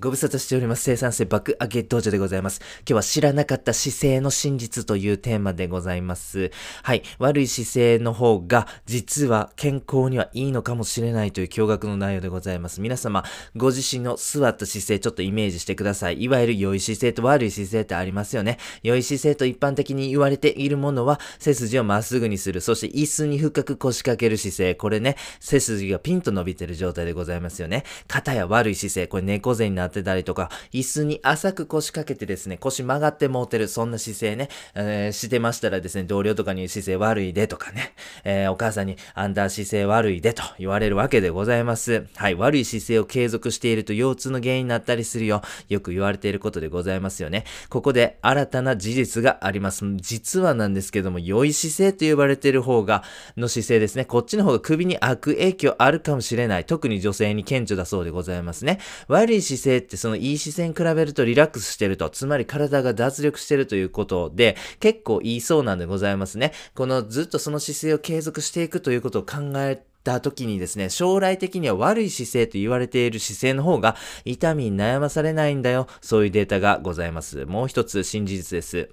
[0.00, 0.84] ご無沙汰しております。
[0.84, 2.60] 生産性爆上げ道場でございます。
[2.60, 6.52] 今日は知らなかった姿勢の真実というテーマでございます。
[6.84, 7.02] はい。
[7.18, 12.80] 悪い姿勢の方が実は健康にはいいのかもしれないという驚愕の内容でございます。
[12.80, 13.24] 皆様、
[13.56, 16.22] ご自身の座った姿勢ちょっとイメージしてください。
[16.22, 18.58] いわゆる良い姿勢と悪い姿勢ってありますよね。
[18.84, 22.60] 良い姿勢と一般的に言われているものは背筋をまっすぐにする。
[22.60, 24.74] そして椅子に深く腰掛ける姿勢。
[24.76, 27.82] これね、背筋がピンと伸びてる状態でございますよね。
[28.06, 29.06] 肩や悪い姿勢。
[29.08, 42.06] これ猫背になってたりとか、椅子に浅く腰掛けてですね、腰曲がってもうてる、そんな姿勢ね、えー、してましたらですね、同僚とかに姿勢悪いでとかね、えー、お母さんにあんた姿勢悪いでと言われるわけでございます。
[42.16, 45.42] はい、悪い姿勢を継続していると腰痛の原因になったりするよ。
[45.68, 47.44] よく言われていることでございますよね。
[47.68, 49.84] ここで新たな事実があります。
[49.96, 53.02] 実はなんですけども、良い姿勢と呼ばれている方が、
[53.36, 54.04] の姿勢ですね。
[54.04, 56.64] こっちの方が首に悪影響あるかもしれない。
[56.64, 58.78] 特に女性に顕著だそうでございますね。
[59.08, 66.52] 悪い姿勢ってそのいい姿勢に比べるとリラックスしてると、つまり体が脱力してるということで、結構言いそうなんでございますね。
[66.74, 75.86] このずっとその姿勢を継続していくということを考えた時にですね、将来的には悪い姿勢と言われている姿勢の方が痛みに悩まされないんだよ。
[76.00, 77.44] そういうデータがございます。
[77.46, 78.90] もう一つ真実です。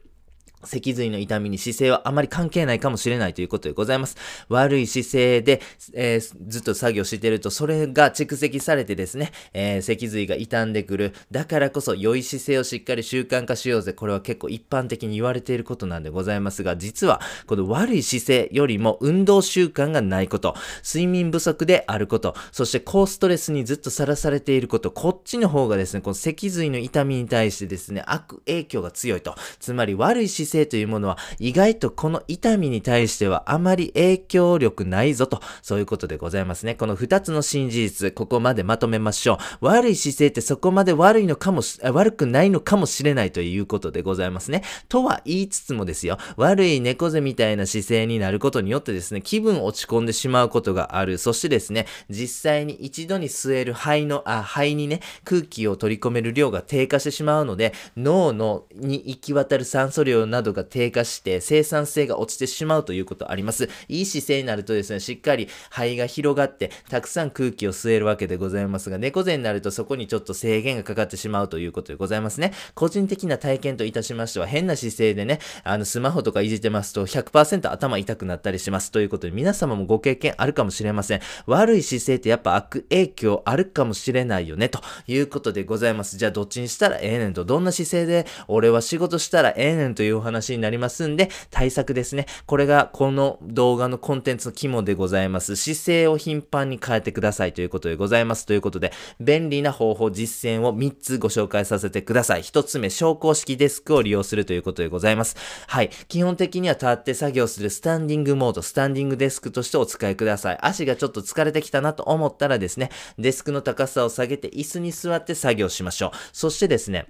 [0.64, 4.17] 脊髄の痛みに姿勢はあまり関係ないかもしれないということでございます。
[4.50, 5.62] 悪い姿勢で、
[5.94, 11.14] えー、ずっと作業してると、それが蓄積されてですね、えー、脊髄が傷んでくる。
[11.31, 13.94] だからこそ良い姿勢をしっかり習慣化しようぜ。
[13.94, 29.36] これは結構一般的に言われていることなんでございますが、実は、この悪い姿勢よりも運動習慣がないこと、睡眠不足であること、そして高ストレスにずっとさらされていること、こっちの方がですね、この脊髄の痛みに対してですね、悪影響が強いと。
[29.59, 36.75] つまり悪い姿勢性というものは意外とこの痛みに対してはあまり影響力ないぞと、そういうことでございますね。
[36.75, 39.66] この二つの新事実、ここまでまとめましょう。
[39.66, 44.63] 悪い姿勢ってそこまで悪いのかもし、悪くないのかもしれないということでございますね。
[44.89, 51.17] とは言いつつもですよ、悪い猫背みたいな姿勢になることによってですね、気分落ち込んでしまうことがある。
[51.17, 63.69] そしてですね、実際に一度に吸える肺の、あ、肺にね、空気を取り込める量が低下してしまうので、脳のに行き渡る酸素量などが低下して生産性が落ちてしまうということあります。
[63.88, 72.51] いい姿勢になるとですね、しっかり肺が広がってたくさん空気を吸えるわけでございますが、猫背になるとそこにちょっと制限がかかってしまうということでございますね。
[72.73, 81.22] 個人的な体験といたしましては、変な姿勢でね、あの、スマホとかいじってますと100%頭痛くなったりしますということで、皆様もご経験あるかもしれません。
[81.46, 86.17] 悪い姿勢ってやっぱ悪影響あるかもしれないよね、ということでございます。
[86.17, 92.25] じゃあどっちにしたらええねんと、どんな姿勢で俺は仕事したらええねんという話になりますんで、対策ですね。
[92.46, 95.56] これがこの動画のコンテンツの肝でございます。
[95.56, 98.46] 姿勢を頻繁に変えてくださいということでございます。
[98.46, 102.41] ということで、便利な方法、実践を3つご紹介させてください。
[102.41, 105.35] 1つ目、昇降式デスクを利用するということでございます。
[105.68, 105.90] はい。
[106.08, 110.58] 基本的には立って作業するスタンディングモード、スタンディングデスクとしてお使いください。
[110.62, 116.12] 足がちょっと疲れてきたなと思ったらですね、デスクの高さを下げて椅子に座って作業しましょう。
[116.34, 117.08] そしてですね、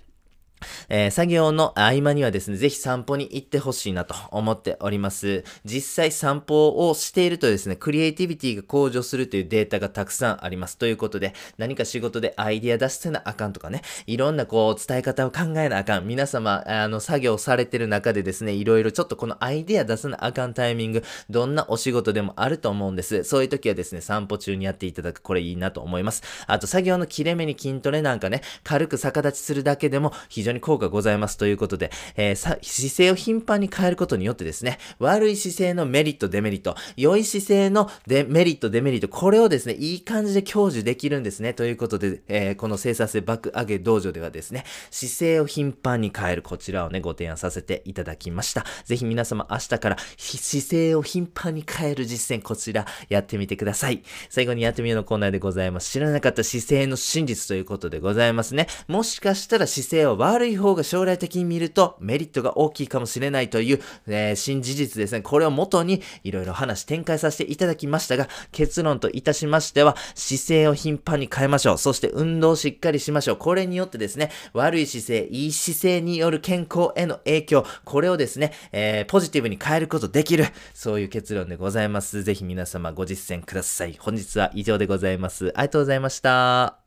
[0.89, 5.43] えー、作業の合間にはですね、ぜひ散歩に行ってほしいなと思っております。
[5.63, 10.77] 実際散歩をしているとですね、クリエイティビティが向上するというデータがたくさんあります。
[10.77, 16.07] ということで、何か仕事でアイディア出してなあかんとかね、いろんなこう伝え方を考えなあかん。
[16.07, 23.23] 皆様、あの、作業されてる中でですね、いろいろちょっとこのアイディア出さなあかんタイミング、どんなお仕事でもあると思うんです。
[23.23, 26.23] そういう時はですね、散歩中にやっていただく、これいいなと思います。
[26.47, 41.53] あと、作業の切れ目に筋トレなんかね、軽く逆立ちするだけでも非常にに効果ございますということで、えー、姿勢を頻繁に変えることによってですね、悪い姿勢のメリット、デメリット、良い姿勢のデメリット、デメリット、これをですね、いい感じで享受できるんですね。
[41.53, 48.65] ということで、えー、この生産性爆上げ道場ではですね、姿勢を頻繁に変える、こちらをね、ご提案させていただきました。
[48.85, 54.03] ぜひ皆様明日から姿勢を頻繁に変える実践、こちらやってみてください。
[54.29, 55.91] 最後にやってみようのコーナーでございます。
[55.91, 58.67] 知らなかった姿勢の真実ということでございますね。
[58.87, 65.21] もしかしたら姿勢は悪い方が将来的に見るとメリットが大きいかもしれないという、えー、新事実ですね。
[65.21, 71.77] これを元にいろいろ話展開させていただきましたが、結論といたしましては、姿勢を頻繁に変えましょう。
[71.77, 73.37] そして運動をしっかりしましょう。
[73.37, 80.45] これによってですね、悪い姿勢、いい姿勢による健康への影響、これをですね、えー、ポジティブに変えることできる。
[80.73, 82.23] そういう結論でございます。
[82.23, 83.97] ぜひ皆様ご実践ください。
[83.99, 85.51] 本日は以上でございます。
[85.55, 86.84] ありがとうございました。